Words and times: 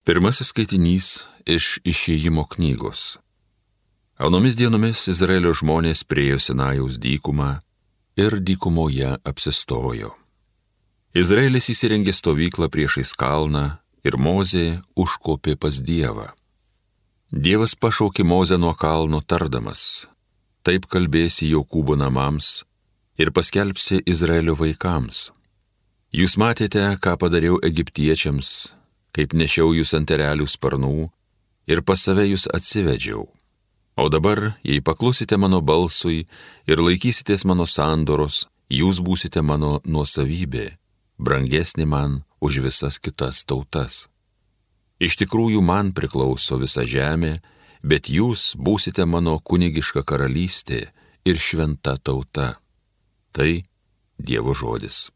Pirmasis 0.00 0.48
skaitinys 0.48 1.06
iš 1.44 1.74
išėjimo 1.84 2.46
knygos. 2.48 3.18
Anomis 4.16 4.54
dienomis 4.56 5.02
Izraelio 5.12 5.52
žmonės 5.52 6.06
priejo 6.08 6.38
Sinajaus 6.40 6.96
dykumą 6.96 7.50
ir 8.16 8.38
dykumoje 8.40 9.10
apsistojo. 9.28 10.14
Izraelis 11.12 11.68
įsirengė 11.74 12.16
stovyklą 12.16 12.70
priešais 12.72 13.12
kalną 13.12 13.66
ir 14.00 14.16
Mozė 14.16 14.80
užkopė 14.96 15.58
pas 15.60 15.82
Dievą. 15.84 16.30
Dievas 17.28 17.76
pašaukė 17.76 18.24
Mozę 18.24 18.56
nuo 18.56 18.72
kalno 18.72 19.20
tardamas, 19.20 20.08
taip 20.64 20.88
kalbėsi 20.88 21.52
Jokūbo 21.52 22.00
namams 22.00 22.64
ir 23.20 23.36
paskelbsi 23.36 24.00
Izraelio 24.08 24.56
vaikams. 24.56 25.28
Jūs 26.16 26.40
matėte, 26.40 26.88
ką 26.96 27.20
padariau 27.20 27.60
egiptiečiams 27.60 28.79
kaip 29.16 29.34
nešiau 29.34 29.74
jūs 29.76 29.94
ant 29.98 30.10
erelių 30.10 30.46
sparnų 30.48 31.10
ir 31.70 31.82
pas 31.86 32.00
save 32.02 32.26
jūs 32.30 32.48
atsivedžiau. 32.50 33.26
O 34.00 34.08
dabar, 34.08 34.54
jei 34.64 34.80
paklusite 34.80 35.36
mano 35.36 35.60
balsui 35.60 36.24
ir 36.70 36.80
laikysitės 36.80 37.44
mano 37.44 37.66
sandoros, 37.66 38.46
jūs 38.70 39.02
būsite 39.04 39.42
mano 39.42 39.80
nuosavybė, 39.84 40.70
brangesnė 41.18 41.86
man 41.86 42.22
už 42.40 42.62
visas 42.64 42.98
kitas 43.02 43.44
tautas. 43.44 44.06
Iš 45.00 45.16
tikrųjų 45.20 45.60
man 45.64 45.92
priklauso 45.96 46.58
visa 46.60 46.84
žemė, 46.84 47.38
bet 47.82 48.08
jūs 48.12 48.54
būsite 48.56 49.04
mano 49.08 49.38
kunigiška 49.40 50.04
karalystė 50.04 50.86
ir 51.24 51.36
šventa 51.40 51.96
tauta. 51.96 52.54
Tai 53.32 53.50
Dievo 54.20 54.52
žodis. 54.52 55.08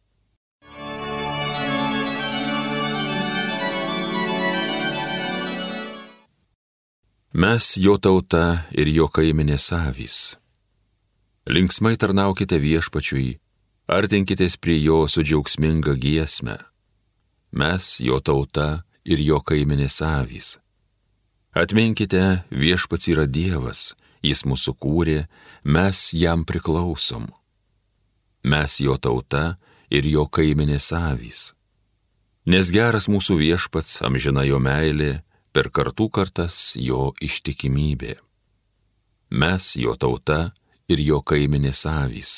Mes 7.34 7.76
jo 7.76 7.96
tauta 7.98 8.62
ir 8.70 8.86
jo 8.94 9.08
kaiminės 9.10 9.64
avys. 9.74 10.36
Linksmai 11.50 11.96
tarnaukite 11.98 12.60
viešpačiui, 12.62 13.40
artinkitės 13.90 14.54
prie 14.54 14.76
jo 14.78 15.00
su 15.10 15.24
džiaugsminga 15.26 15.96
giesme. 15.98 16.54
Mes 17.50 17.88
jo 18.06 18.20
tauta 18.22 18.84
ir 19.02 19.18
jo 19.18 19.40
kaiminės 19.42 19.98
avys. 20.06 20.52
Atminkite, 21.58 22.44
viešpats 22.54 23.10
yra 23.10 23.26
Dievas, 23.26 23.96
jis 24.22 24.46
mūsų 24.46 24.78
kūrė, 24.78 25.26
mes 25.66 26.06
jam 26.14 26.46
priklausom. 26.46 27.26
Mes 28.46 28.78
jo 28.78 28.94
tauta 28.94 29.56
ir 29.90 30.06
jo 30.06 30.28
kaiminės 30.30 30.92
avys. 30.94 31.50
Nes 32.46 32.70
geras 32.70 33.10
mūsų 33.10 33.42
viešpats, 33.42 34.04
amžina 34.06 34.46
jo 34.46 34.62
meilė, 34.62 35.16
per 35.54 35.70
kartų 35.70 36.08
kartas 36.10 36.74
jo 36.80 37.12
ištikimybė. 37.22 38.16
Mes 39.38 39.70
jo 39.78 39.94
tauta 39.94 40.50
ir 40.90 41.00
jo 41.00 41.20
kaiminės 41.22 41.84
avys. 41.90 42.32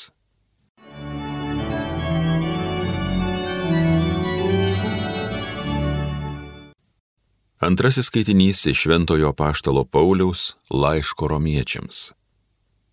Antrasis 7.57 8.11
skaitinys 8.11 8.67
iš 8.69 8.85
Šventojo 8.85 9.33
Paštalo 9.33 9.81
Pauliaus 9.89 10.53
laiško 10.69 11.33
romiečiams. 11.33 12.11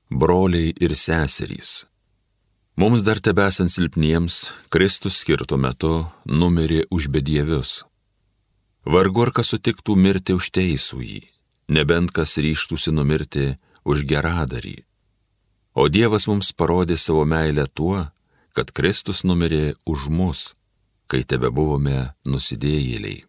Broliai 0.08 0.72
ir 0.80 0.96
seserys. 0.96 1.84
Mums 2.80 3.04
dar 3.06 3.20
tebesant 3.20 3.70
silpniems, 3.70 4.54
Kristus 4.72 5.20
skirtų 5.20 5.60
metu 5.60 5.98
numirė 6.26 6.86
už 6.90 7.12
bedievius 7.12 7.82
Vargu 8.84 9.24
ar 9.24 9.32
kas 9.32 9.54
sutiktų 9.54 9.96
mirti 9.96 10.34
už 10.36 10.50
teisų 10.52 11.00
jį, 11.00 11.22
nebent 11.72 12.12
kas 12.12 12.36
ryštųsi 12.36 12.92
numirti 12.92 13.54
už 13.84 14.04
geradarį. 14.08 14.82
O 15.74 15.88
Dievas 15.88 16.28
mums 16.28 16.52
parodė 16.52 16.96
savo 17.00 17.24
meilę 17.24 17.64
tuo, 17.72 18.04
kad 18.54 18.70
Kristus 18.70 19.24
numirė 19.24 19.74
už 19.88 20.08
mus, 20.12 20.52
kai 21.10 21.24
tebe 21.24 21.50
buvome 21.50 22.12
nusidėjėliai. 22.28 23.24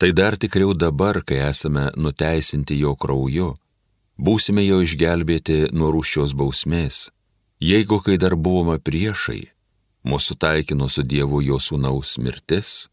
Tai 0.00 0.12
dar 0.16 0.36
tikriau 0.40 0.72
dabar, 0.76 1.20
kai 1.24 1.40
esame 1.48 1.90
nuteisinti 1.96 2.78
jo 2.80 2.94
krauju, 2.96 3.50
būsime 4.16 4.62
jo 4.64 4.78
išgelbėti 4.84 5.72
nuo 5.72 5.90
rūšios 5.92 6.36
bausmės, 6.36 7.10
jeigu 7.60 7.98
kai 8.04 8.16
dar 8.20 8.36
buvome 8.36 8.78
priešai, 8.78 9.42
mūsų 10.04 10.38
taikino 10.40 10.88
su 10.88 11.04
Dievu 11.04 11.42
jo 11.44 11.58
sūnaus 11.60 12.16
mirtis, 12.22 12.88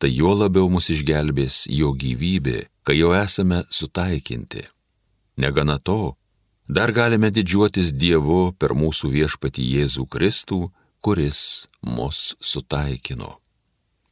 tai 0.00 0.10
juo 0.16 0.32
labiau 0.32 0.70
mus 0.72 0.88
išgelbės 0.94 1.66
jo 1.68 1.92
gyvybė, 1.92 2.64
kai 2.82 2.96
jau 2.96 3.12
esame 3.12 3.60
sutaikinti. 3.68 4.64
Negana 5.36 5.76
to, 5.78 6.16
dar 6.68 6.92
galime 6.96 7.28
didžiuotis 7.30 7.92
Dievu 7.92 8.54
per 8.56 8.72
mūsų 8.72 9.12
viešpatį 9.12 9.66
Jėzų 9.76 10.06
Kristų, 10.08 10.62
kuris 11.04 11.42
mus 11.84 12.32
sutaikino. 12.40 13.36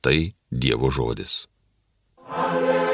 Tai 0.05 0.19
Dievo 0.53 0.93
žodis. 0.93 1.47
Alleluja. 2.29 2.88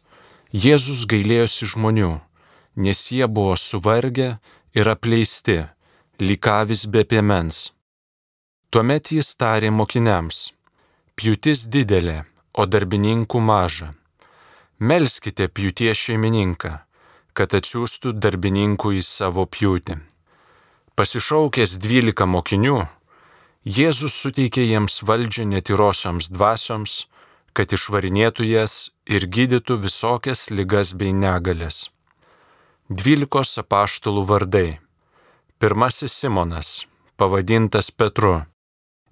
Jėzus 0.54 1.10
gailėjosi 1.10 1.66
žmonių, 1.74 2.22
nes 2.78 3.02
jie 3.10 3.26
buvo 3.26 3.58
suvargę 3.58 4.38
ir 4.78 4.86
apleisti 4.94 5.66
lygavis 6.20 6.86
be 6.86 7.04
piemens. 7.04 7.70
Tuomet 8.70 9.10
jis 9.16 9.32
tarė 9.40 9.70
mokiniams, 9.72 10.52
pjūtis 11.16 11.64
didelė, 11.72 12.24
o 12.52 12.66
darbininkų 12.66 13.40
maža. 13.40 13.90
Melskite 14.78 15.48
pjūties 15.48 15.98
šeimininką, 16.04 16.70
kad 17.32 17.56
atsiųstų 17.58 18.12
darbininkų 18.20 18.94
į 18.98 19.02
savo 19.06 19.46
pjūtį. 19.46 19.96
Pasišaukęs 20.96 21.78
dvylika 21.80 22.28
mokinių, 22.28 22.80
Jėzus 23.60 24.14
suteikė 24.16 24.62
jiems 24.64 25.02
valdžią 25.04 25.44
netyrosioms 25.48 26.30
dvasioms, 26.32 26.94
kad 27.52 27.72
išvarinėtų 27.76 28.46
jas 28.48 28.76
ir 29.04 29.26
gydytų 29.28 29.76
visokias 29.82 30.48
ligas 30.48 30.94
bei 30.96 31.12
negalės. 31.12 31.90
Dvylikos 32.88 33.58
apaštalų 33.60 34.24
vardai 34.24 34.78
Pirmasis 35.60 36.12
Simonas, 36.12 36.86
pavadintas 37.16 37.90
Petru, 37.90 38.38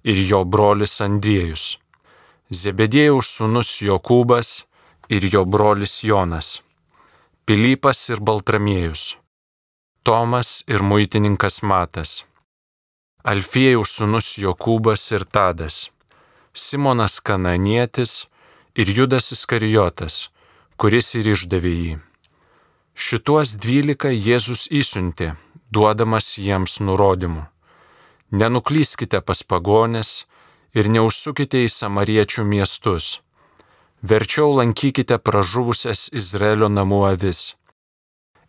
ir 0.01 0.17
jo 0.29 0.39
brolis 0.49 0.95
Andriejus, 1.05 1.77
Zebedėjaus 2.49 3.27
sūnus 3.35 3.69
Jokūbas 3.85 4.47
ir 5.13 5.27
jo 5.29 5.43
brolis 5.45 5.99
Jonas, 6.01 6.47
Pilypas 7.45 8.01
ir 8.09 8.23
Baltramiejus, 8.25 9.03
Tomas 10.01 10.63
ir 10.65 10.81
muitininkas 10.81 11.59
Matas, 11.61 12.23
Alfiejaus 13.21 13.93
sūnus 13.99 14.31
Jokūbas 14.41 15.03
ir 15.13 15.27
Tadas, 15.29 15.77
Simonas 16.49 17.19
Kananietis 17.21 18.23
ir 18.73 18.89
Judas 18.89 19.29
Iskarijotas, 19.37 20.17
kuris 20.81 21.13
ir 21.13 21.29
išdavė 21.35 21.75
jį. 21.75 21.93
Šituos 22.97 23.53
dvylika 23.61 24.09
Jėzus 24.09 24.65
įsiuntė 24.81 25.29
duodamas 25.71 26.37
jiems 26.37 26.79
nurodymų. 26.79 27.45
Nenuklyskite 28.31 29.21
pas 29.25 29.41
pagonės 29.43 30.25
ir 30.73 30.89
neužsukite 30.89 31.63
į 31.65 31.69
samariečių 31.73 32.45
miestus. 32.45 33.19
Verčiau 34.01 34.53
lankykite 34.59 35.17
pražuvusias 35.17 36.07
Izraelio 36.13 36.69
namų 36.69 37.01
avis. 37.09 37.55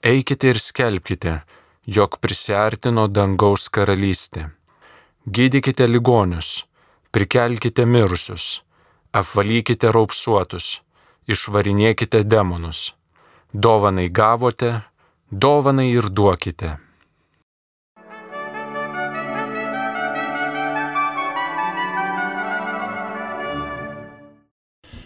Eikite 0.02 0.52
ir 0.52 0.61
skelbkite, 0.62 1.40
jog 1.87 2.19
prisartino 2.20 3.08
dangaus 3.08 3.69
karalystė. 3.69 4.50
Gydykite 5.26 5.88
ligonius, 5.88 6.64
prikelkite 7.12 7.84
mirusius, 7.84 8.62
apvalykite 9.12 9.90
raupsuotus, 9.93 10.81
išvarinėkite 11.28 12.23
demonus. 12.25 12.93
Dovanai 13.52 14.08
gavote, 14.08 14.70
dovanai 15.31 15.90
ir 15.90 16.08
duokite. 16.08 16.78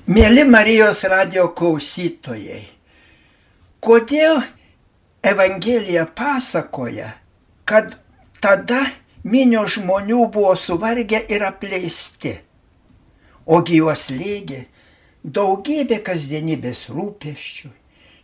Mėly 0.04 0.42
Marijos 0.44 0.98
radio 1.08 1.46
klausytojai, 1.56 2.58
kodėl 3.80 4.42
Evangelija 5.24 6.02
pasakoja, 6.04 7.06
kad 7.64 7.94
tada 8.36 8.82
minio 9.24 9.62
žmonių 9.64 10.26
buvo 10.34 10.50
suvargę 10.60 11.22
ir 11.32 11.46
apleisti, 11.48 12.34
ogi 13.48 13.80
juos 13.80 14.10
lygė 14.12 14.66
daugybė 15.24 16.02
kasdienybės 16.04 16.90
rūpeščių. 16.92 17.72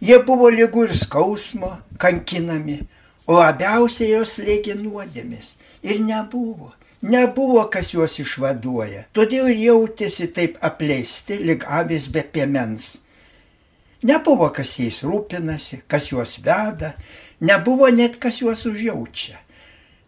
Jie 0.04 0.18
buvo 0.28 0.52
lygų 0.52 0.84
ir 0.90 0.94
skausmo, 1.00 1.78
kankinami, 1.96 2.82
o 3.24 3.40
labiausiai 3.40 4.12
jos 4.18 4.36
lėgė 4.36 4.76
nuodėmis. 4.76 5.54
Ir 5.80 6.04
nebuvo 6.04 6.74
Nebuvo, 7.02 7.62
kas 7.72 7.94
juos 7.94 8.18
išvaduoja. 8.20 9.06
Todėl 9.16 9.48
jautėsi 9.56 10.28
taip 10.36 10.58
apleisti, 10.60 11.38
lyg 11.40 11.64
avis 11.64 12.10
be 12.12 12.20
piemens. 12.20 12.98
Nebuvo, 14.04 14.50
kas 14.52 14.74
jais 14.80 15.00
rūpinasi, 15.04 15.82
kas 15.88 16.10
juos 16.12 16.36
veda, 16.44 16.94
nebuvo 17.40 17.88
net 17.88 18.18
kas 18.20 18.42
juos 18.42 18.66
užjaučia. 18.68 19.40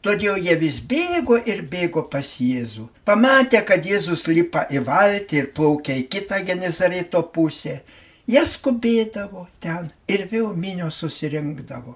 Todėl 0.02 0.36
jie 0.42 0.56
vis 0.58 0.80
bėgo 0.82 1.36
ir 1.46 1.62
bėgo 1.70 2.02
pas 2.10 2.26
Jėzų. 2.42 2.88
Pamatė, 3.06 3.60
kad 3.64 3.84
Jėzus 3.86 4.26
lipa 4.26 4.64
į 4.66 4.82
valtį 4.88 5.38
ir 5.38 5.50
plaukia 5.54 5.94
į 6.00 6.08
kitą 6.10 6.40
Genizareto 6.42 7.22
pusę. 7.32 7.78
Jie 8.26 8.42
skubėdavo 8.46 9.46
ten 9.62 9.92
ir 10.10 10.26
vėl 10.30 10.56
minio 10.58 10.90
susirinkdavo. 10.90 11.94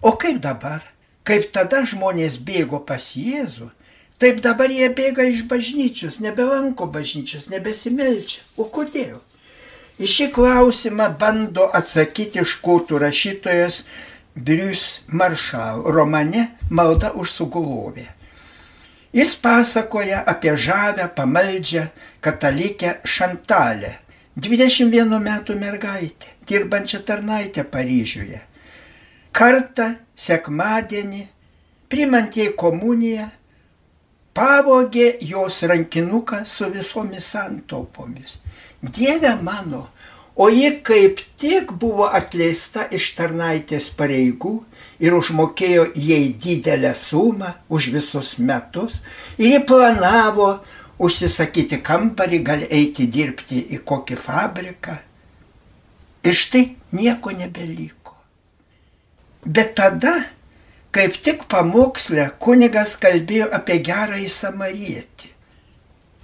O 0.00 0.14
kaip 0.16 0.40
dabar? 0.40 0.86
Kaip 1.28 1.50
tada 1.52 1.82
žmonės 1.84 2.38
bėgo 2.40 2.80
pas 2.88 3.10
Jėzų, 3.12 3.68
Taip 4.18 4.40
dabar 4.42 4.72
jie 4.74 4.88
bėga 4.90 5.28
iš 5.30 5.44
bažnyčios, 5.46 6.18
nebelanko 6.18 6.88
bažnyčios, 6.90 7.46
nebesimelčia. 7.52 8.42
O 8.58 8.66
kodėl? 8.66 9.20
Į 9.98 10.06
šį 10.10 10.26
klausimą 10.34 11.06
bando 11.18 11.68
atsakyti 11.74 12.42
škotų 12.42 12.98
rašytojas 13.02 13.84
Brius 14.34 15.02
Maršal 15.06 15.82
romane 15.94 16.48
Malda 16.70 17.12
už 17.14 17.30
sugulovę. 17.30 18.06
Jis 19.14 19.36
pasakoja 19.42 20.24
apie 20.26 20.56
žavę, 20.56 21.08
pamaldžią 21.14 21.86
katalikę 22.20 22.98
Šantalę, 23.04 23.94
21 24.36 25.14
metų 25.22 25.56
mergaitę, 25.58 26.34
dirbančią 26.46 27.00
tarnaitę 27.06 27.64
Paryžiuje. 27.64 28.40
Kartą 29.32 29.94
sekmadienį, 30.14 31.24
primant 31.88 32.36
jai 32.36 32.52
komuniją, 32.52 33.30
pavogė 34.38 35.16
jos 35.26 35.62
rankinuką 35.66 36.44
su 36.46 36.70
visomis 36.70 37.26
santaupomis. 37.34 38.38
Dieve 38.82 39.34
mano, 39.42 39.88
o 40.38 40.46
ji 40.48 40.70
kaip 40.86 41.18
tik 41.40 41.72
buvo 41.82 42.06
atleista 42.14 42.86
iš 42.94 43.10
tarnaitės 43.18 43.90
pareigų 43.98 44.54
ir 45.02 45.16
užmokėjo 45.18 45.88
jai 45.98 46.28
didelę 46.38 46.94
sumą 46.94 47.56
už 47.68 47.90
visus 47.96 48.36
metus 48.38 49.00
ir 49.38 49.56
ji 49.56 49.60
planavo 49.66 50.52
užsisakyti 51.02 51.80
kambarį, 51.82 52.38
gal 52.46 52.64
eiti 52.70 53.06
dirbti 53.10 53.64
į 53.74 53.82
kokį 53.86 54.18
fabriką. 54.18 54.96
Ir 56.26 56.34
štai 56.34 56.64
nieko 56.94 57.34
nebeliko. 57.34 58.14
Bet 59.46 59.76
tada 59.78 60.16
Kaip 60.94 61.18
tik 61.24 61.44
pamokslę 61.52 62.30
kunigas 62.40 62.94
kalbėjo 63.00 63.50
apie 63.52 63.78
gerąjį 63.84 64.28
samarietį. 64.32 65.32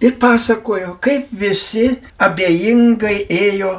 Ir 0.05 0.17
pasakojo, 0.21 0.97
kaip 1.05 1.29
visi 1.31 1.87
abejingai 2.21 3.27
ėjo 3.31 3.75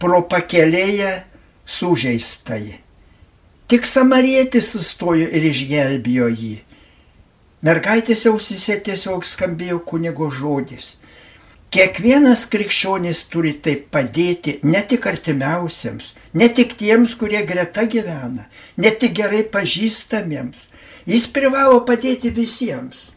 pro 0.00 0.22
pakelėje 0.28 1.12
sužeistai. 1.66 2.80
Tik 3.66 3.86
samarietis 3.88 4.68
sustojo 4.74 5.26
ir 5.26 5.46
išgelbėjo 5.50 6.28
jį. 6.32 6.54
Mergaitės 7.66 8.26
ausise 8.30 8.76
tiesiog 8.86 9.24
skambėjo 9.26 9.80
kunigo 9.88 10.28
žodis. 10.30 10.94
Kiekvienas 11.74 12.44
krikščionis 12.46 13.24
turi 13.26 13.56
taip 13.62 13.88
padėti 13.94 14.60
ne 14.62 14.80
tik 14.86 15.06
artimiausiams, 15.10 16.12
ne 16.38 16.46
tik 16.54 16.76
tiems, 16.78 17.16
kurie 17.18 17.42
greta 17.48 17.82
gyvena, 17.90 18.46
ne 18.78 18.92
tik 18.94 19.16
gerai 19.18 19.42
pažįstamiems. 19.50 20.68
Jis 21.10 21.26
privalo 21.34 21.80
padėti 21.88 22.30
visiems. 22.30 23.10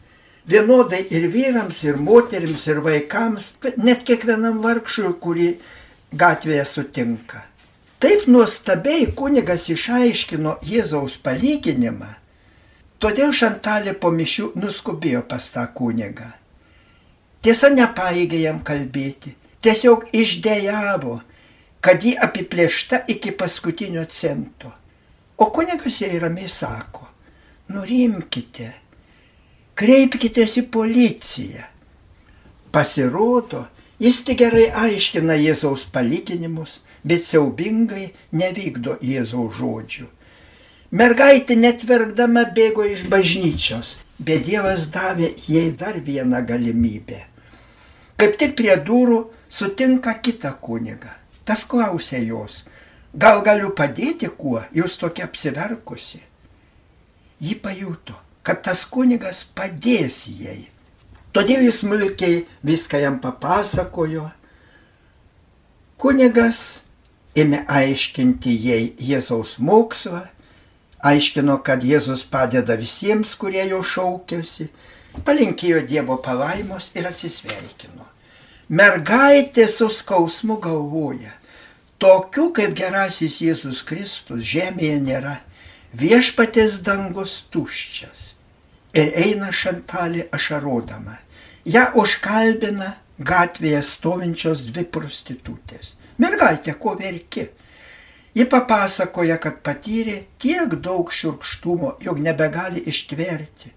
Vienodai 0.50 1.04
ir 1.14 1.28
vyrams, 1.30 1.78
ir 1.86 2.00
moteriams, 2.02 2.66
ir 2.72 2.80
vaikams, 2.82 3.52
net 3.78 4.02
kiekvienam 4.08 4.58
vargšui, 4.64 5.12
kurį 5.22 5.52
gatvėje 6.18 6.66
sutinka. 6.66 7.44
Taip 8.02 8.26
nuostabiai 8.26 9.06
kunigas 9.14 9.68
išaiškino 9.70 10.56
Jėzaus 10.66 11.20
palyginimą, 11.22 12.10
todėl 12.98 13.30
Šantalė 13.36 13.94
po 13.94 14.10
mišių 14.10 14.52
nuskubėjo 14.58 15.22
pas 15.28 15.50
tą 15.54 15.68
kunigą. 15.76 16.39
Tiesa, 17.40 17.70
nepaėgė 17.72 18.42
jam 18.42 18.58
kalbėti, 18.60 19.32
tiesiog 19.64 20.10
išdėjavo, 20.12 21.14
kad 21.80 22.04
ji 22.04 22.12
apiplėšta 22.20 23.06
iki 23.14 23.32
paskutinio 23.32 24.04
cento. 24.12 24.72
O 25.40 25.48
kunigas 25.48 26.02
jai 26.02 26.18
ramiai 26.20 26.50
sako, 26.52 27.06
nurimkite, 27.72 28.68
kreipkitės 29.72 30.58
į 30.60 30.66
policiją. 30.74 31.64
Pasirodo, 32.76 33.62
jis 34.04 34.20
tik 34.26 34.42
gerai 34.44 34.66
aiškina 34.82 35.38
Jėzaus 35.40 35.86
palyginimus, 35.94 36.82
bet 37.08 37.24
siaubingai 37.24 38.10
nevykdo 38.36 38.98
Jėzaus 39.00 39.56
žodžių. 39.56 40.10
Mergaitė 40.92 41.56
net 41.56 41.88
verkdama 41.88 42.44
bėgo 42.52 42.84
iš 42.84 43.06
bažnyčios, 43.08 43.96
bet 44.20 44.44
Dievas 44.44 44.90
davė 44.92 45.32
jai 45.48 45.70
dar 45.72 45.96
vieną 46.04 46.44
galimybę 46.44 47.29
Kaip 48.20 48.36
tik 48.36 48.56
prie 48.58 48.74
durų 48.84 49.22
sutinka 49.48 50.12
kitą 50.20 50.52
kunigą. 50.60 51.12
Tas 51.44 51.64
klausė 51.64 52.20
jos, 52.22 52.64
gal 53.16 53.40
galiu 53.42 53.72
padėti 53.74 54.28
kuo, 54.28 54.60
jūs 54.76 54.98
tokia 55.00 55.24
apsiverkusi. 55.26 56.20
Ji 57.40 57.56
pajuto, 57.56 58.14
kad 58.44 58.60
tas 58.62 58.84
kunigas 58.84 59.42
padės 59.56 60.26
jai. 60.28 60.68
Todėl 61.32 61.64
jis 61.64 61.80
smulkiai 61.82 62.44
viską 62.66 63.00
jam 63.00 63.16
papasakojo. 63.22 64.28
Kunigas 66.00 66.82
ėmė 67.38 67.64
aiškinti 67.70 68.54
jai 68.66 68.84
Jėzaus 68.98 69.56
mokslą, 69.58 70.22
aiškino, 71.06 71.58
kad 71.64 71.84
Jėzus 71.86 72.26
padeda 72.28 72.76
visiems, 72.76 73.34
kurie 73.40 73.62
jo 73.70 73.80
šaukėsi, 73.82 74.68
palinkėjo 75.24 75.84
Dievo 75.88 76.18
palaimos 76.22 76.90
ir 76.94 77.08
atsisveikino. 77.10 78.06
Mergaitė 78.70 79.64
su 79.66 79.88
skausmu 79.90 80.54
galvoja, 80.62 81.32
tokių 81.98 82.44
kaip 82.54 82.74
gerasis 82.78 83.40
Jėzus 83.42 83.80
Kristus 83.82 84.44
žemėje 84.46 85.00
nėra, 85.02 85.32
viešpatės 85.98 86.76
dangus 86.86 87.32
tuščias. 87.50 88.20
Ir 88.94 89.10
eina 89.24 89.48
šantalį 89.50 90.28
ašarodama. 90.30 91.16
Ja 91.66 91.88
užkalbina 91.98 92.92
gatvėje 93.18 93.80
stovinčios 93.88 94.62
dvi 94.68 94.84
prostitutės. 94.86 95.96
Mergaitė, 96.22 96.76
ko 96.78 96.94
verki? 97.00 97.48
Ji 98.38 98.46
papasakoja, 98.46 99.40
kad 99.42 99.58
patyrė 99.66 100.28
tiek 100.38 100.78
daug 100.78 101.10
šiurkštumo, 101.10 101.96
jog 102.06 102.22
nebegali 102.22 102.86
ištverti. 102.86 103.74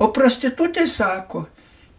O 0.00 0.08
prostitutė 0.08 0.88
sako, 0.88 1.44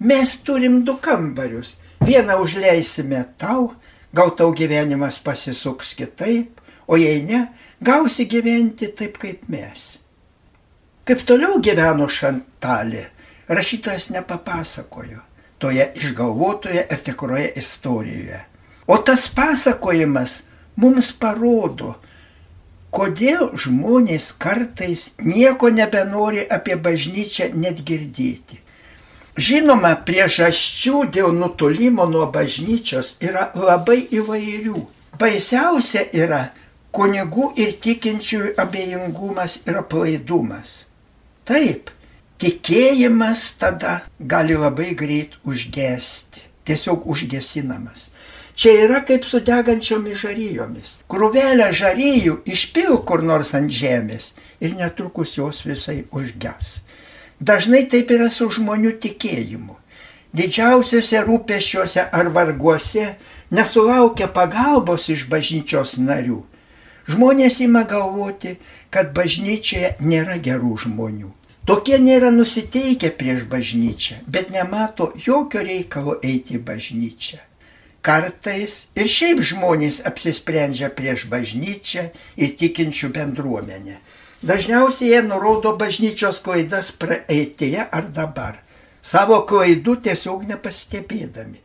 mes 0.01 0.33
turim 0.41 0.81
du 0.81 0.97
kambarius 0.97 1.75
Vieną 2.01 2.41
užleisime 2.41 3.25
tau, 3.37 3.73
gal 4.13 4.31
tau 4.35 4.51
gyvenimas 4.53 5.19
pasisuks 5.19 5.93
kitaip, 5.95 6.61
o 6.87 6.97
jei 6.97 7.23
ne, 7.23 7.47
gausi 7.81 8.25
gyventi 8.25 8.89
taip 8.97 9.17
kaip 9.21 9.47
mes. 9.49 9.97
Kaip 11.05 11.21
toliau 11.25 11.59
gyveno 11.61 12.07
Šantalė, 12.09 13.05
rašytojas 13.49 14.09
nepapasakojo 14.13 15.21
toje 15.61 15.91
išgalvotoje 15.95 16.87
ir 16.91 17.03
tikroje 17.05 17.51
istorijoje. 17.55 18.39
O 18.87 18.97
tas 18.97 19.27
pasakojimas 19.29 20.39
mums 20.75 21.11
parodo, 21.13 21.93
kodėl 22.91 23.51
žmonės 23.53 24.31
kartais 24.41 25.11
nieko 25.21 25.69
nebenori 25.69 26.47
apie 26.49 26.75
bažnyčią 26.75 27.51
net 27.53 27.85
girdėti. 27.85 28.57
Žinoma, 29.39 29.93
priežasčių 30.03 31.05
dėl 31.15 31.31
nutolimo 31.31 32.03
nuo 32.09 32.25
bažnyčios 32.31 33.15
yra 33.23 33.47
labai 33.55 34.01
įvairių. 34.11 34.81
Baisiausia 35.19 36.03
yra 36.11 36.41
kunigų 36.91 37.53
ir 37.55 37.77
tikinčiųjų 37.79 38.53
abejingumas 38.59 39.61
ir 39.63 39.79
aplaidumas. 39.79 40.73
Taip, 41.47 41.93
tikėjimas 42.43 43.53
tada 43.61 44.01
gali 44.19 44.57
labai 44.59 44.91
greit 44.99 45.39
užgesti, 45.47 46.43
tiesiog 46.67 47.07
užgesinamas. 47.07 48.09
Čia 48.61 48.73
yra 48.83 48.99
kaip 49.07 49.23
su 49.23 49.39
degančiomis 49.39 50.19
žaryjomis. 50.25 50.97
Krūvelę 51.09 51.71
žaryjų 51.71 52.41
išpil 52.51 52.99
kur 53.07 53.23
nors 53.23 53.55
ant 53.55 53.71
žemės 53.71 54.33
ir 54.59 54.75
netrukus 54.75 55.37
jos 55.39 55.63
visai 55.65 56.01
užges. 56.11 56.81
Dažnai 57.41 57.87
taip 57.89 58.11
yra 58.13 58.29
su 58.29 58.45
žmonių 58.53 58.93
tikėjimu. 59.01 59.75
Didžiausiuose 60.37 61.23
rūpeščiuose 61.25 62.03
ar 62.13 62.29
varguose 62.35 63.07
nesulaukia 63.49 64.29
pagalbos 64.31 65.09
iš 65.09 65.25
bažnyčios 65.31 65.97
narių. 65.97 66.43
Žmonės 67.09 67.57
ima 67.65 67.81
galvoti, 67.89 68.55
kad 68.93 69.09
bažnyčioje 69.17 69.95
nėra 70.05 70.37
gerų 70.37 70.77
žmonių. 70.85 71.31
Tokie 71.65 71.97
nėra 72.01 72.29
nusiteikę 72.35 73.09
prieš 73.17 73.43
bažnyčią, 73.49 74.21
bet 74.27 74.53
nemato 74.53 75.11
jokio 75.25 75.65
reikalo 75.65 76.19
eiti 76.21 76.59
į 76.59 76.63
bažnyčią. 76.69 77.41
Kartais 78.05 78.87
ir 78.97 79.09
šiaip 79.09 79.41
žmonės 79.45 79.99
apsisprendžia 80.09 80.93
prieš 80.93 81.27
bažnyčią 81.29 82.07
ir 82.37 82.55
tikinčių 82.61 83.11
bendruomenę. 83.17 83.99
Dažniausiai 84.41 85.11
jie 85.11 85.21
nurodo 85.21 85.75
bažnyčios 85.77 86.41
klaidas 86.45 86.91
praeitėje 86.91 87.85
ar 87.97 88.07
dabar, 88.15 88.57
savo 89.01 89.41
klaidų 89.49 89.99
tiesiog 90.07 90.47
nepastebėdami. 90.49 91.61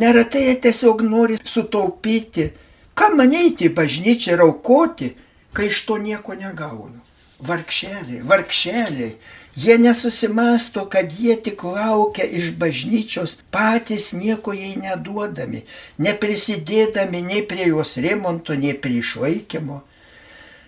Neretai 0.00 0.46
jie 0.48 0.56
tiesiog 0.66 1.04
nori 1.06 1.38
sutaupyti, 1.44 2.50
ką 2.98 3.12
manyti 3.18 3.70
bažnyčią 3.74 4.34
ir 4.34 4.42
aukoti, 4.46 5.12
kai 5.54 5.70
iš 5.70 5.84
to 5.86 5.98
nieko 6.02 6.34
negaunu. 6.38 6.98
Varkšeliai, 7.46 8.24
varkšeliai, 8.28 9.14
Jie 9.56 9.78
nesusimasto, 9.78 10.84
kad 10.86 11.12
jie 11.18 11.34
tik 11.36 11.64
laukia 11.64 12.24
iš 12.24 12.52
bažnyčios, 12.54 13.36
patys 13.50 14.12
nieko 14.14 14.54
jai 14.54 14.76
neduodami, 14.78 15.64
neprisidėdami 15.98 17.22
nei 17.26 17.42
prie 17.42 17.66
jos 17.72 17.96
remonto, 17.98 18.54
nei 18.54 18.76
prie 18.78 19.00
išlaikymo. 19.02 19.80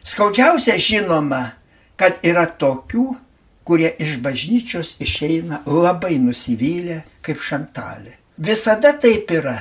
Skaudžiausia 0.02 0.78
žinoma, 0.82 1.42
kad 1.96 2.18
yra 2.26 2.46
tokių, 2.46 3.06
kurie 3.62 3.92
iš 4.02 4.16
bažnyčios 4.22 4.96
išeina 5.02 5.62
labai 5.66 6.16
nusivylę 6.18 7.02
kaip 7.22 7.42
šantalė. 7.42 8.16
Visada 8.38 8.94
taip 8.98 9.30
yra. 9.30 9.58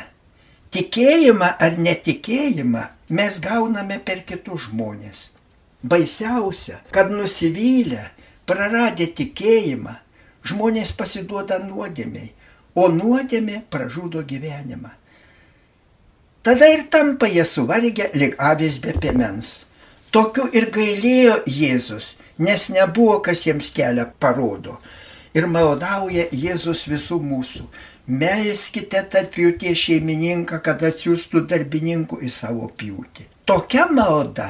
Tikėjimą 0.71 1.49
ar 1.59 1.77
netikėjimą 1.77 2.85
mes 3.11 3.37
gauname 3.43 3.99
per 3.99 4.23
kitus 4.25 4.69
žmonės. 4.69 5.29
Baisiausia, 5.83 6.79
kad 6.95 7.11
nusivylę 7.11 8.05
praradę 8.47 9.07
tikėjimą, 9.17 9.93
žmonės 10.47 10.93
pasiduoda 10.97 11.59
nuodėmiai, 11.61 12.31
o 12.75 12.87
nuodėmė 12.89 13.61
pražudo 13.69 14.23
gyvenimą. 14.25 14.93
Tada 16.41 16.71
ir 16.73 16.87
tampa 16.89 17.27
jie 17.29 17.43
suvargę 17.45 18.09
lik 18.17 18.39
avės 18.41 18.79
be 18.81 18.95
piemens. 18.97 19.67
Tokiu 20.11 20.49
ir 20.51 20.67
gailėjo 20.75 21.37
Jėzus, 21.47 22.15
nes 22.43 22.65
nebuvo 22.73 23.21
kas 23.23 23.45
jiems 23.47 23.69
kelią 23.71 24.09
parodo. 24.19 24.75
Ir 25.31 25.47
maldauja 25.47 26.25
Jėzus 26.35 26.83
visų 26.91 27.21
mūsų. 27.23 27.67
Melskite 28.11 29.05
tarp 29.07 29.37
jų 29.39 29.53
tie 29.61 29.71
šeimininką, 29.77 30.59
kad 30.65 30.83
atsiųstų 30.83 31.45
darbininkų 31.47 32.19
į 32.27 32.31
savo 32.33 32.67
pjūtį. 32.75 33.29
Tokia 33.47 33.85
malda 33.87 34.49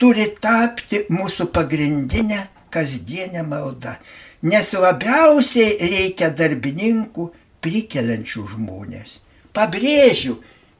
turi 0.00 0.30
tapti 0.40 1.02
mūsų 1.12 1.50
pagrindinę 1.52 2.46
kasdienė 2.72 3.44
malda, 3.44 3.98
nes 4.40 4.72
labiausiai 4.72 5.76
reikia 5.92 6.32
darbininkų 6.32 7.28
prikeliančių 7.60 8.48
žmonės. 8.54 9.20
Pabrėžiu, 9.52 10.38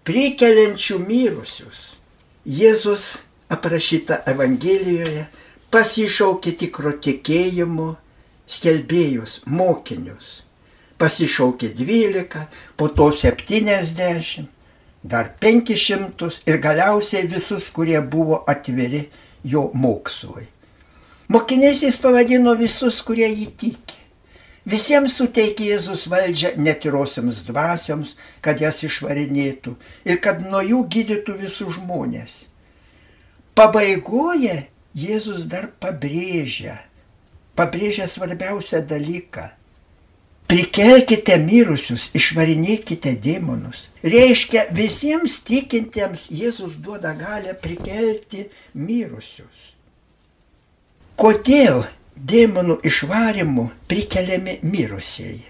prikeliančių 0.09 1.01
mirusius. 1.05 1.89
Jėzus 2.49 3.19
aprašyta 3.53 4.23
Evangelijoje 4.29 5.27
pasišaukė 5.73 6.53
tikro 6.63 6.93
tikėjimo 7.05 7.89
skelbėjus, 8.49 9.41
mokinius. 9.47 10.43
Pasišaukė 10.99 11.71
12, 11.79 12.45
po 12.77 12.89
to 12.91 13.11
70, 13.15 14.49
dar 15.05 15.31
500 15.41 16.41
ir 16.49 16.59
galiausiai 16.63 17.29
visus, 17.31 17.69
kurie 17.71 18.01
buvo 18.03 18.43
atviri 18.51 19.05
jo 19.45 19.69
mokslui. 19.75 20.49
Mokiniais 21.29 21.85
jis 21.85 22.01
pavadino 22.01 22.57
visus, 22.57 23.03
kurie 23.05 23.29
jį 23.29 23.47
tiki. 23.61 23.99
Visiems 24.69 25.15
suteikė 25.17 25.71
Jėzus 25.71 26.07
valdžią 26.13 26.55
netirosiams 26.61 27.45
dvasioms, 27.47 28.17
kad 28.45 28.61
jas 28.61 28.83
išvarinėtų 28.85 29.77
ir 30.09 30.19
kad 30.25 30.43
nuo 30.45 30.61
jų 30.65 30.83
gydytų 30.93 31.37
visus 31.41 31.77
žmonės. 31.79 32.48
Pabaigoje 33.59 34.69
Jėzus 34.95 35.43
dar 35.51 35.65
pabrėžia, 35.83 36.77
pabrėžia 37.59 38.07
svarbiausią 38.07 38.85
dalyką. 38.87 39.49
Prikelkite 40.49 41.35
mirusius, 41.43 42.07
išvarinėkite 42.17 43.17
demonus. 43.19 43.89
Reiškia, 44.07 44.69
visiems 44.79 45.41
tikintiems 45.45 46.29
Jėzus 46.31 46.79
duoda 46.79 47.13
galę 47.19 47.57
prikelti 47.59 48.47
mirusius. 48.79 49.73
Kodėl 51.19 51.83
demonų 52.15 52.79
išvarimu 52.87 53.67
prikeliami 53.91 54.61
mirusieji? 54.63 55.43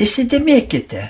Įsidėmėkite, 0.00 1.04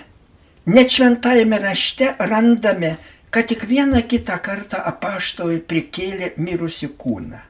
net 0.74 0.90
šventajame 0.98 1.62
rašte 1.62 2.10
randame, 2.18 2.96
kad 3.30 3.46
tik 3.50 3.66
vieną 3.70 4.02
kitą 4.10 4.38
kartą 4.42 4.82
apaštalai 4.90 5.60
prikėlė 5.70 6.32
mirusi 6.38 6.90
kūną. 7.00 7.40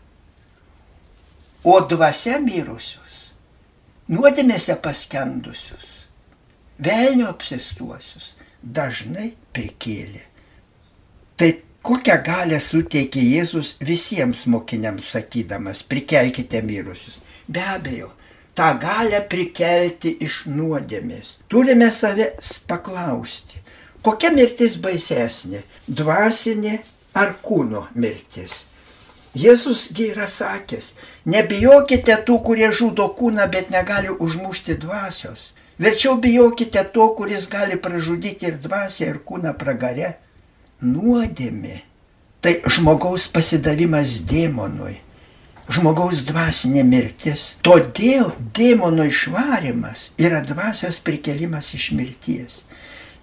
O 1.64 1.76
dvasia 1.84 2.38
mirusius, 2.40 3.16
nuodėmėse 4.08 4.76
paskendusius, 4.80 5.96
velnio 6.80 7.28
apsistuosius 7.32 8.34
dažnai 8.60 9.32
prikėlė. 9.52 10.24
Tai 11.36 11.50
Kokią 11.80 12.18
galę 12.20 12.58
suteikė 12.60 13.22
Jėzus 13.24 13.70
visiems 13.80 14.42
mokiniams 14.52 15.06
sakydamas, 15.14 15.80
prikelkite 15.88 16.60
mirusius? 16.60 17.22
Be 17.48 17.62
abejo, 17.64 18.10
tą 18.52 18.66
galę 18.82 19.22
prikelti 19.32 20.12
iš 20.26 20.42
nuodėmės. 20.52 21.38
Turime 21.48 21.88
savęs 21.88 22.58
paklausti, 22.68 23.62
kokia 24.02 24.30
mirtis 24.34 24.76
baisesnė- 24.76 25.62
dvasinė 26.00 26.78
ar 27.14 27.34
kūno 27.42 27.86
mirtis? 27.94 28.64
Jėzusgi 29.34 30.10
yra 30.10 30.26
sakęs, 30.26 30.94
nebijokite 31.24 32.16
tų, 32.26 32.40
kurie 32.46 32.72
žudo 32.72 33.06
kūną, 33.18 33.46
bet 33.50 33.70
negali 33.70 34.10
užmušti 34.10 34.74
dvasios. 34.74 35.52
Verčiau 35.78 36.16
bijokite 36.20 36.82
to, 36.92 37.14
kuris 37.14 37.46
gali 37.46 37.76
pražudyti 37.76 38.46
ir 38.46 38.58
dvasią, 38.58 39.06
ir 39.06 39.20
kūną 39.24 39.54
pragare 39.56 40.16
nuodėmė 40.82 41.82
tai 42.40 42.56
žmogaus 42.64 43.28
pasidavimas 43.32 44.18
dėmonui, 44.28 44.96
žmogaus 45.70 46.24
dvasinė 46.28 46.84
mirtis. 46.88 47.54
Todėl 47.64 48.32
dėmono 48.56 49.04
išvarimas 49.08 50.08
yra 50.20 50.40
dvasios 50.44 51.00
prikelimas 51.04 51.72
iš 51.76 51.90
mirties. 51.96 52.62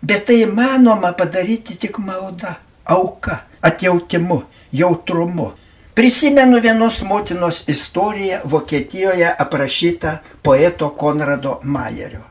Bet 0.01 0.27
tai 0.29 0.41
įmanoma 0.45 1.13
padaryti 1.17 1.77
tik 1.77 1.97
malda, 1.99 2.57
auka, 2.85 3.43
atjautimu, 3.61 4.43
jautrumu. 4.71 5.51
Prisimenu 5.97 6.61
vienos 6.61 7.01
motinos 7.01 7.63
istoriją 7.67 8.39
Vokietijoje 8.45 9.31
aprašytą 9.37 10.17
poeto 10.43 10.89
Konrado 10.89 11.59
Mayerio. 11.63 12.21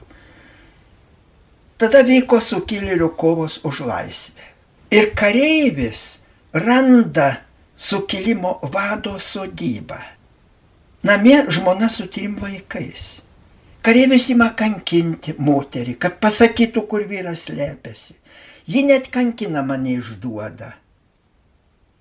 Tada 1.77 2.01
vyko 2.07 2.39
sukilėlių 2.41 3.11
kovos 3.19 3.59
už 3.67 3.83
laisvę. 3.85 4.47
Ir 4.95 5.11
kareivis 5.19 6.21
randa 6.55 7.43
sukilimo 7.77 8.61
vado 8.63 9.19
sodybą. 9.19 9.99
Namie 11.03 11.45
žmona 11.51 11.89
su 11.89 12.07
trim 12.07 12.39
vaikais. 12.41 13.26
Kareivis 13.87 14.31
ima 14.33 14.49
kankinti 14.59 15.37
moterį, 15.39 15.95
kad 16.03 16.17
pasakytų, 16.23 16.83
kur 16.91 17.05
vyras 17.07 17.47
lėpėsi. 17.47 18.17
Ji 18.67 18.83
net 18.89 19.07
kankinama 19.15 19.77
neišduoda. 19.79 20.73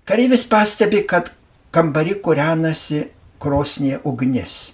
Kareivis 0.06 0.42
pastebi, 0.50 1.04
kad 1.06 1.30
kambari 1.70 2.16
kūrenasi 2.22 3.04
krosnė 3.42 4.00
ugnis. 4.02 4.72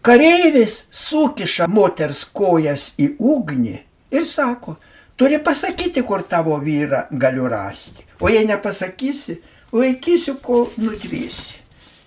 Kareivis 0.00 0.86
sukiša 0.88 1.68
moters 1.68 2.24
kojas 2.32 2.94
į 2.96 3.12
ugnį 3.20 3.76
ir 4.16 4.24
sako, 4.24 4.78
Turi 5.20 5.36
pasakyti, 5.44 6.00
kur 6.08 6.22
tavo 6.24 6.54
vyrą 6.64 7.02
galiu 7.12 7.48
rasti. 7.48 8.00
O 8.20 8.28
jei 8.32 8.46
nepasakysi, 8.48 9.34
laikysiu, 9.72 10.38
kol 10.40 10.70
nudvysi. 10.80 11.59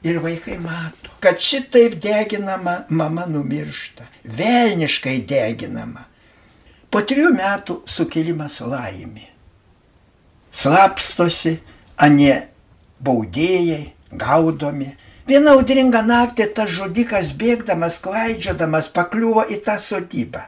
Ir 0.04 0.20
vaikai 0.20 0.58
mato, 0.60 1.12
kad 1.24 1.40
šitaip 1.40 1.96
deginama 2.04 2.84
mama 2.90 3.24
numiršta. 3.26 4.04
Velniškai 4.24 5.22
deginama. 5.28 6.04
Po 6.92 7.02
trijų 7.08 7.32
metų 7.38 7.80
sukilimas 7.90 8.60
laimi. 8.62 9.30
Slapstosi, 10.54 11.56
anie 11.98 12.36
baudėjai, 13.00 13.94
gaudomi. 14.12 14.92
Vieną 15.28 15.56
audringą 15.58 16.04
naktį 16.06 16.50
tas 16.58 16.70
žudikas 16.76 17.32
bėgdamas, 17.40 17.98
klaidžiodamas 18.04 18.92
pakliuvo 18.94 19.48
į 19.48 19.62
tą 19.66 19.80
sodybą. 19.80 20.46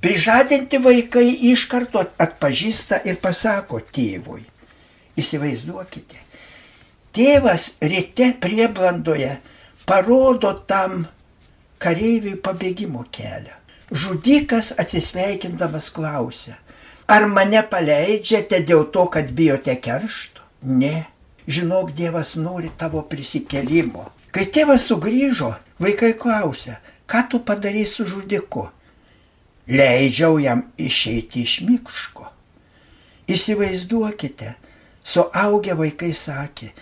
Prižadinti 0.00 0.80
vaikai 0.80 1.28
iš 1.52 1.68
karto 1.68 2.02
atpažįsta 2.18 3.04
ir 3.04 3.20
pasako 3.20 3.84
tėvui. 3.92 4.42
Įsivaizduokite. 5.20 6.25
Tėvas 7.16 7.70
ryte 7.80 8.34
prieblandoje 8.42 9.38
parodo 9.88 10.52
tam 10.68 11.06
kareiviui 11.80 12.36
pabėgimo 12.44 13.06
kelią. 13.14 13.54
Žudikas 13.88 14.72
atsisveikindamas 14.82 15.88
klausia, 15.94 16.56
ar 17.08 17.28
mane 17.30 17.62
paleidžiate 17.70 18.60
dėl 18.68 18.88
to, 18.92 19.06
kad 19.14 19.30
bijote 19.32 19.76
keršto? 19.80 20.42
Ne. 20.62 21.06
Žinok, 21.46 21.92
Dievas 21.94 22.34
nori 22.34 22.72
tavo 22.76 23.04
prisikelimo. 23.06 24.08
Kai 24.34 24.48
tėvas 24.50 24.88
sugrįžo, 24.90 25.52
vaikai 25.78 26.10
klausia, 26.18 26.80
ką 27.06 27.22
tu 27.30 27.40
padarai 27.46 27.86
su 27.86 28.04
žudiku? 28.04 28.66
Leidžiau 29.70 30.40
jam 30.42 30.64
išeiti 30.76 31.46
iš 31.46 31.60
mikško. 31.64 32.26
Įsivaizduokite, 33.30 34.56
suaugę 35.06 35.78
vaikai 35.78 36.12
sakė, 36.14 36.72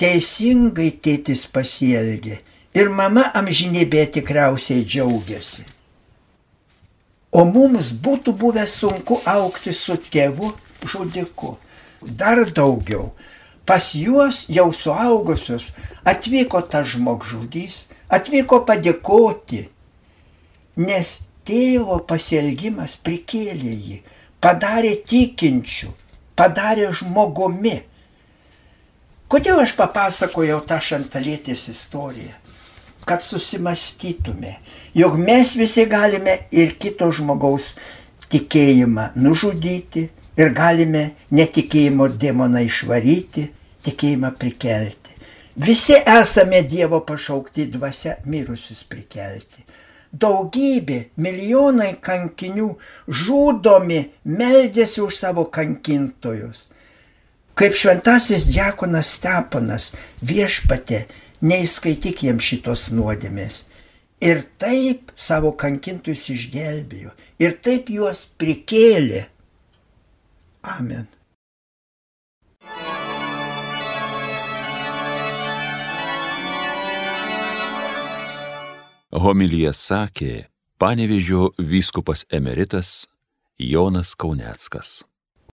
teisingai 0.00 0.90
tėtis 1.04 1.46
pasielgė 1.54 2.40
ir 2.74 2.90
mama 2.90 3.28
amžinybė 3.40 4.06
tikriausiai 4.16 4.84
džiaugiasi. 4.84 5.64
O 7.34 7.42
mums 7.44 7.90
būtų 7.90 8.34
buvę 8.38 8.66
sunku 8.70 9.18
aukti 9.26 9.74
su 9.74 9.96
tėvu 9.98 10.52
žudiku. 10.86 11.56
Dar 12.02 12.44
daugiau. 12.46 13.12
Pas 13.66 13.94
juos 13.96 14.44
jau 14.52 14.68
suaugusius 14.76 15.70
atvyko 16.04 16.60
tas 16.68 16.90
žmogžudys, 16.92 17.86
atvyko 18.12 18.60
padėkoti, 18.68 19.62
nes 20.76 21.14
tėvo 21.48 21.96
pasielgimas 22.04 22.98
prikėlė 23.00 23.72
jį, 23.72 23.98
padarė 24.44 24.94
tikinčių, 25.08 25.90
padarė 26.36 26.90
žmogumi. 26.92 27.80
Kodėl 29.28 29.60
aš 29.64 29.74
papasakojau 29.78 30.60
tą 30.68 30.80
šantalietės 30.82 31.68
istoriją? 31.72 32.34
kad 33.04 33.22
susimastytume, 33.22 34.54
jog 34.94 35.18
mes 35.18 35.54
visi 35.56 35.86
galime 35.86 36.38
ir 36.52 36.74
kito 36.80 37.10
žmogaus 37.12 37.74
tikėjimą 38.32 39.10
nužudyti 39.20 40.06
ir 40.40 40.52
galime 40.56 41.04
netikėjimo 41.30 42.08
demoną 42.08 42.64
išvaryti, 42.64 43.48
tikėjimą 43.84 44.32
prikelti. 44.40 45.12
Visi 45.54 45.94
esame 45.94 46.64
Dievo 46.66 47.04
pašaukti 47.06 47.68
dvasia 47.70 48.16
mirusius 48.26 48.82
prikelti. 48.90 49.62
Daugybė, 50.14 51.10
milijonai 51.18 51.96
kankinių 52.02 52.68
žudomi 53.08 54.00
meldėsi 54.24 55.02
už 55.02 55.18
savo 55.18 55.44
kankintojus. 55.50 56.66
Kaip 57.54 57.76
šventasis 57.78 58.48
diakonas 58.50 59.12
Stepanas 59.14 59.92
viešpatė 60.26 61.04
neįskaityk 61.46 62.24
jiems 62.26 62.48
šitos 62.50 62.88
nuodėmės. 62.90 63.62
Ir 64.24 64.42
taip 64.58 65.12
savo 65.20 65.52
kankintus 65.58 66.26
išgelbėjo, 66.32 67.12
ir 67.38 67.58
taip 67.62 67.90
juos 67.92 68.24
prikėlė. 68.40 69.26
Amen. 70.64 71.06
Homilyje 79.14 79.70
sakė 79.78 80.32
panevižio 80.82 81.52
vyskupas 81.58 82.24
emeritas 82.34 83.04
Jonas 83.62 84.16
Kauneckas. 84.18 85.04